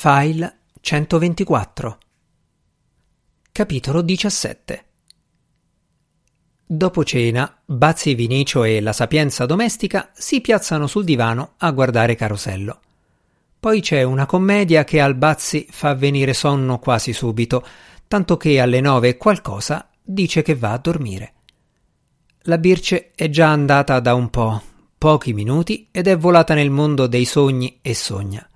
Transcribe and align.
File 0.00 0.58
124 0.80 1.98
Capitolo 3.50 4.00
17 4.00 4.84
Dopo 6.64 7.02
cena, 7.02 7.60
Bazzi 7.64 8.14
Vinicio 8.14 8.62
e 8.62 8.80
la 8.80 8.92
sapienza 8.92 9.44
domestica 9.44 10.12
si 10.14 10.40
piazzano 10.40 10.86
sul 10.86 11.02
divano 11.02 11.54
a 11.56 11.72
guardare 11.72 12.14
Carosello. 12.14 12.80
Poi 13.58 13.80
c'è 13.80 14.04
una 14.04 14.24
commedia 14.24 14.84
che 14.84 15.00
al 15.00 15.16
Bazzi 15.16 15.66
fa 15.68 15.94
venire 15.94 16.32
sonno 16.32 16.78
quasi 16.78 17.12
subito, 17.12 17.66
tanto 18.06 18.36
che 18.36 18.60
alle 18.60 18.80
nove 18.80 19.16
qualcosa 19.16 19.90
dice 20.00 20.42
che 20.42 20.54
va 20.54 20.74
a 20.74 20.78
dormire. 20.78 21.32
La 22.42 22.58
Birce 22.58 23.10
è 23.16 23.28
già 23.30 23.48
andata 23.48 23.98
da 23.98 24.14
un 24.14 24.30
po', 24.30 24.62
pochi 24.96 25.32
minuti, 25.32 25.88
ed 25.90 26.06
è 26.06 26.16
volata 26.16 26.54
nel 26.54 26.70
mondo 26.70 27.08
dei 27.08 27.24
sogni 27.24 27.80
e 27.82 27.96
sogna. 27.96 28.48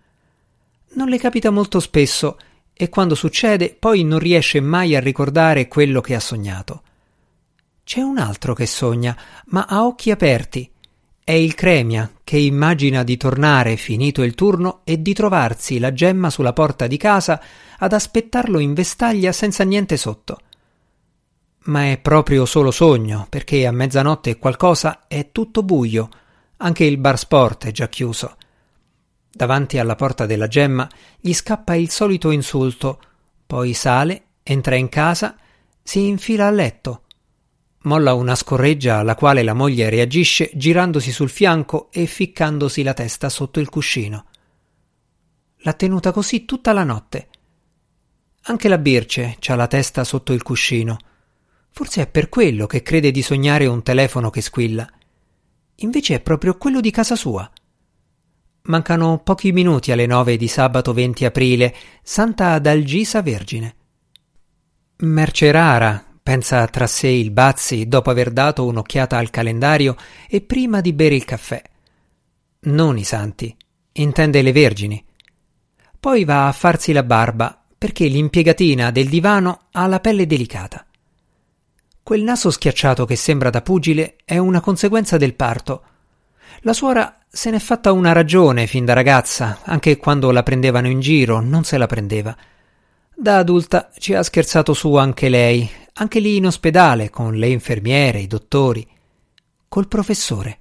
Non 0.95 1.09
le 1.09 1.18
capita 1.18 1.50
molto 1.50 1.80
spesso 1.80 2.36
e 2.74 2.88
quando 2.88 3.14
succede 3.14 3.74
poi 3.78 4.05
non 4.05 4.19
riesce 4.19 4.60
mai 4.60 4.95
a 4.95 5.01
ricordare 5.01 5.68
quello 5.68 6.01
che 6.01 6.15
ha 6.15 6.20
sognato. 6.20 6.82
C'è 7.84 8.01
un 8.01 8.18
altro 8.18 8.55
che 8.55 8.66
sogna, 8.66 9.16
ma 9.46 9.65
a 9.68 9.87
occhi 9.87 10.10
aperti. 10.10 10.70
È 11.24 11.32
il 11.32 11.55
Cremia 11.55 12.10
che 12.23 12.37
immagina 12.37 13.05
di 13.05 13.16
tornare 13.16 13.77
finito 13.77 14.23
il 14.23 14.34
turno 14.34 14.80
e 14.84 15.01
di 15.01 15.15
trovarsi 15.15 15.78
la 15.78 15.92
gemma 15.92 16.28
sulla 16.28 16.52
porta 16.52 16.87
di 16.87 16.96
casa 16.96 17.40
ad 17.79 17.93
aspettarlo 17.93 18.59
in 18.59 18.74
vestaglia 18.74 19.32
senza 19.32 19.65
niente 19.65 19.96
sotto. 19.96 20.40
Ma 21.65 21.90
è 21.90 21.98
proprio 21.98 22.45
solo 22.45 22.70
sogno, 22.70 23.27
perché 23.30 23.66
a 23.66 23.73
mezzanotte 23.73 24.37
qualcosa 24.37 25.06
è 25.06 25.30
tutto 25.30 25.62
buio, 25.62 26.09
anche 26.59 26.84
il 26.84 26.98
bar 26.98 27.18
sport 27.18 27.66
è 27.66 27.70
già 27.70 27.88
chiuso. 27.88 28.37
Davanti 29.34 29.78
alla 29.78 29.95
porta 29.95 30.27
della 30.27 30.46
gemma 30.46 30.86
gli 31.18 31.32
scappa 31.32 31.74
il 31.74 31.90
solito 31.90 32.30
insulto, 32.30 33.00
poi 33.46 33.73
sale, 33.73 34.24
entra 34.43 34.74
in 34.74 34.90
casa, 34.90 35.37
si 35.82 36.07
infila 36.07 36.46
a 36.46 36.51
letto. 36.51 37.04
Molla 37.84 38.12
una 38.12 38.34
scorreggia 38.34 38.98
alla 38.98 39.15
quale 39.15 39.42
la 39.42 39.54
moglie 39.54 39.88
reagisce 39.88 40.51
girandosi 40.54 41.10
sul 41.10 41.30
fianco 41.30 41.90
e 41.90 42.07
ficcandosi 42.07 42.82
la 42.82 42.92
testa 42.92 43.29
sotto 43.29 43.59
il 43.59 43.70
cuscino. 43.70 44.26
L'ha 45.64 45.73
tenuta 45.73 46.12
così 46.12 46.45
tutta 46.45 46.73
la 46.73 46.85
notte. 46.85 47.29
Anche 48.42 48.68
la 48.68 48.79
Birce 48.79 49.37
c'ha 49.40 49.54
la 49.54 49.66
testa 49.66 50.04
sotto 50.04 50.32
il 50.32 50.42
cuscino. 50.42 50.98
Forse 51.70 52.02
è 52.02 52.07
per 52.07 52.29
quello 52.29 52.66
che 52.66 52.82
crede 52.82 53.10
di 53.10 53.23
sognare 53.23 53.66
un 53.66 53.82
telefono 53.82 54.29
che 54.29 54.42
squilla. 54.42 54.88
Invece 55.76 56.16
è 56.16 56.20
proprio 56.20 56.59
quello 56.59 56.80
di 56.80 56.90
casa 56.90 57.16
sua. 57.16 57.51
Mancano 58.65 59.18
pochi 59.18 59.51
minuti 59.51 59.91
alle 59.91 60.07
nove 60.07 60.37
di 60.37 60.46
sabato 60.46 60.93
20 60.93 61.24
aprile, 61.24 61.74
Santa 62.01 62.52
Adalgisa 62.52 63.21
Vergine. 63.21 63.74
Merce 64.99 65.50
rara, 65.50 66.04
pensa 66.22 66.65
tra 66.69 66.87
sé 66.87 67.09
il 67.09 67.32
Bazzi 67.32 67.88
dopo 67.88 68.10
aver 68.10 68.31
dato 68.31 68.65
un'occhiata 68.65 69.19
al 69.19 69.31
calendario 69.31 69.97
e 70.28 70.43
prima 70.43 70.81
di 70.81 70.93
bere 70.93 71.16
il 71.16 71.25
caffè. 71.25 71.60
Non 72.60 72.99
i 72.99 73.03
santi, 73.03 73.54
intende 73.94 74.43
le 74.43 74.53
vergini. 74.53 75.04
Poi 75.99 76.25
va 76.25 76.47
a 76.47 76.53
farsi 76.53 76.93
la 76.93 77.03
barba 77.03 77.60
perché 77.76 78.06
l'impiegatina 78.06 78.93
del 78.93 79.09
divano 79.09 79.62
ha 79.72 79.88
la 79.88 79.99
pelle 79.99 80.25
delicata. 80.25 80.87
Quel 82.00 82.22
naso 82.22 82.53
schiacciato 82.53 83.06
che 83.06 83.16
sembra 83.16 83.50
da 83.50 83.60
pugile 83.60 84.19
è 84.25 84.38
una 84.38 84.60
conseguenza 84.60 85.16
del 85.16 85.34
parto. 85.34 85.82
La 86.60 86.72
suora 86.72 87.22
se 87.34 87.50
n'è 87.50 87.59
fatta 87.59 87.93
una 87.93 88.12
ragione 88.12 88.66
fin 88.66 88.84
da 88.84 88.93
ragazza, 88.93 89.61
anche 89.65 89.97
quando 89.97 90.31
la 90.33 90.43
prendevano 90.43 90.88
in 90.88 91.00
giro, 91.00 91.41
non 91.41 91.65
se 91.65 91.78
la 91.78 91.87
prendeva. 91.87 92.37
Da 93.15 93.38
adulta 93.38 93.88
ci 93.97 94.12
ha 94.12 94.22
scherzato 94.22 94.75
su 94.75 94.94
anche 94.97 95.31
lei, 95.31 95.69
anche 95.94 96.21
lì 96.21 96.37
in 96.37 96.44
ospedale, 96.44 97.09
con 97.09 97.34
le 97.34 97.49
infermiere, 97.49 98.21
i 98.21 98.27
dottori, 98.27 98.87
col 99.66 99.88
professore. 99.88 100.59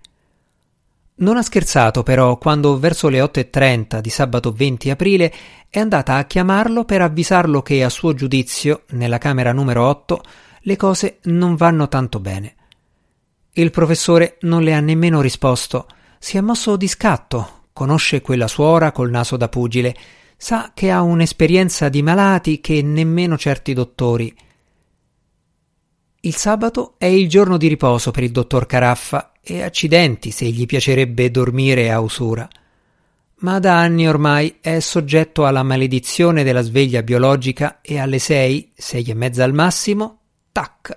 Non 1.16 1.36
ha 1.36 1.42
scherzato 1.42 2.04
però 2.04 2.38
quando 2.38 2.80
verso 2.80 3.10
le 3.10 3.20
8.30 3.20 4.00
di 4.00 4.10
sabato 4.10 4.54
20 4.54 4.92
aprile 4.92 5.34
è 5.68 5.78
andata 5.78 6.16
a 6.16 6.24
chiamarlo 6.24 6.86
per 6.86 7.02
avvisarlo 7.02 7.62
che 7.62 7.84
a 7.84 7.90
suo 7.90 8.14
giudizio, 8.14 8.84
nella 8.92 9.18
camera 9.18 9.52
numero 9.52 9.86
8, 9.88 10.24
le 10.62 10.78
cose 10.78 11.18
non 11.24 11.58
vanno 11.58 11.90
tanto 11.90 12.22
bene. 12.22 12.56
Il 13.52 13.72
professore 13.72 14.38
non 14.42 14.64
le 14.64 14.74
ha 14.74 14.80
nemmeno 14.80 15.20
risposto, 15.20 15.88
si 16.24 16.38
è 16.38 16.42
mosso 16.42 16.76
di 16.76 16.88
scatto, 16.88 17.70
conosce 17.74 18.22
quella 18.22 18.48
suora 18.48 18.92
col 18.92 19.10
naso 19.10 19.38
da 19.38 19.50
pugile, 19.50 19.96
sa 20.38 20.70
che 20.72 20.92
ha 20.92 21.02
un'esperienza 21.02 21.90
di 21.90 22.04
malati 22.04 22.62
che 22.62 22.84
nemmeno 22.84 23.40
certi 23.40 23.74
dottori. 23.74 24.32
Il 26.20 26.36
sabato 26.36 26.94
è 27.00 27.08
il 27.08 27.28
giorno 27.28 27.58
di 27.58 27.68
riposo 27.68 28.12
per 28.12 28.22
il 28.22 28.30
dottor 28.30 28.68
Caraffa 28.68 29.32
e 29.42 29.64
accidenti 29.64 30.30
se 30.30 30.46
gli 30.46 30.68
piacerebbe 30.68 31.32
dormire 31.32 31.92
a 31.92 32.00
usura. 32.00 32.48
Ma 33.38 33.58
da 33.58 33.80
anni 33.80 34.08
ormai 34.08 34.58
è 34.62 34.80
soggetto 34.80 35.48
alla 35.48 35.64
maledizione 35.64 36.44
della 36.44 36.62
sveglia 36.62 37.02
biologica 37.02 37.82
e 37.82 37.98
alle 37.98 38.20
sei, 38.20 38.72
sei 38.76 39.06
e 39.06 39.16
mezza 39.16 39.44
al 39.44 39.54
massimo, 39.54 40.20
tac! 40.52 40.94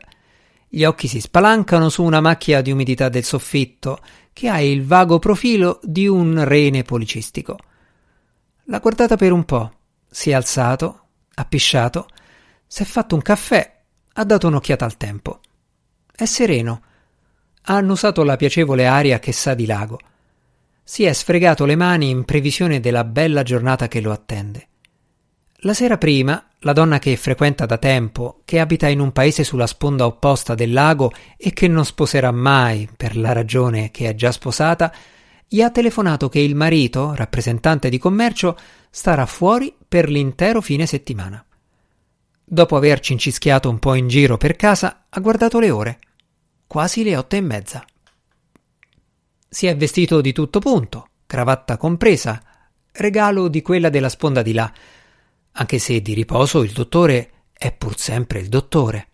Gli 0.75 0.83
occhi 0.83 1.07
si 1.07 1.21
spalancano 1.21 1.89
su 1.89 2.03
una 2.03 2.21
macchia 2.21 2.61
di 2.61 2.73
umidità 2.73 3.09
del 3.09 3.23
soffitto 3.23 4.01
che 4.33 4.49
ha 4.49 4.61
il 4.61 4.85
vago 4.85 5.21
profilo 5.21 5.79
di 5.85 6.09
un 6.09 6.43
rene 6.43 6.83
policistico. 6.83 7.57
L'ha 8.65 8.81
guardata 8.81 9.15
per 9.15 9.31
un 9.31 9.45
po', 9.45 9.73
si 10.11 10.31
è 10.31 10.33
alzato, 10.33 11.03
ha 11.33 11.45
pisciato, 11.45 12.09
si 12.67 12.83
è 12.83 12.85
fatto 12.85 13.15
un 13.15 13.23
caffè, 13.23 13.83
ha 14.15 14.25
dato 14.25 14.49
un'occhiata 14.49 14.85
al 14.85 14.97
tempo. 14.97 15.39
È 16.13 16.25
sereno. 16.25 16.83
Ha 17.67 17.75
annusato 17.77 18.25
la 18.25 18.35
piacevole 18.35 18.89
aria 18.89 19.21
che 19.21 19.31
sa 19.31 19.55
di 19.55 19.67
lago. 19.67 20.01
Si 20.83 21.05
è 21.05 21.13
sfregato 21.13 21.67
le 21.67 21.77
mani 21.77 22.11
in 22.11 22.25
previsione 22.25 22.81
della 22.81 23.05
bella 23.05 23.45
giornata 23.45 23.87
che 23.87 24.01
lo 24.01 24.11
attende. 24.11 24.67
La 25.65 25.73
sera 25.73 25.97
prima, 25.97 26.47
la 26.59 26.75
donna 26.75 26.99
che 26.99 27.17
frequenta 27.17 27.65
da 27.65 27.79
tempo, 27.79 28.43
che 28.45 28.61
abita 28.61 28.87
in 28.89 29.01
un 29.01 29.13
paese 29.13 29.45
sulla 29.45 29.67
sponda 29.67 30.05
opposta 30.05 30.55
del 30.55 30.75
lago 30.75 31.11
e 31.39 31.55
che 31.55 31.69
non 31.69 31.87
sposerà 31.87 32.31
mai 32.33 32.87
per 32.95 33.17
la 33.17 33.33
ragione 33.33 33.91
che 33.91 34.11
è 34.11 34.15
già 34.15 34.31
sposata, 34.31 34.93
gli 35.49 35.63
ha 35.63 35.71
telefonato 35.71 36.29
che 36.29 36.41
il 36.41 36.55
marito, 36.55 37.15
rappresentante 37.15 37.89
di 37.89 37.97
commercio, 37.97 38.59
starà 38.91 39.25
fuori 39.25 39.75
per 39.89 40.11
l'intero 40.11 40.61
fine 40.61 40.85
settimana. 40.85 41.43
Dopo 42.45 42.77
aver 42.77 43.01
cincischiato 43.01 43.71
un 43.71 43.79
po' 43.79 43.95
in 43.95 44.07
giro 44.07 44.37
per 44.37 44.57
casa, 44.57 45.07
ha 45.09 45.21
guardato 45.21 45.59
le 45.61 45.71
ore. 45.71 45.99
Quasi 46.67 47.03
le 47.05 47.17
otto 47.17 47.37
e 47.37 47.41
mezza. 47.41 47.83
Si 49.49 49.67
è 49.67 49.75
vestito 49.75 50.21
di 50.21 50.35
tutto 50.35 50.59
punto, 50.59 51.09
cravatta 51.25 51.79
compresa, 51.79 52.43
regalo 52.93 53.49
di 53.49 53.63
quella 53.63 53.89
della 53.89 54.11
sponda 54.11 54.43
di 54.43 54.53
là, 54.53 54.71
anche 55.57 55.79
se 55.79 56.01
di 56.01 56.15
riposo 56.15 56.63
il 56.63 56.73
dottore 56.73 57.31
è 57.53 57.73
pur 57.73 57.99
sempre 57.99 58.41
il 58.41 58.49
dottore. 58.49 59.09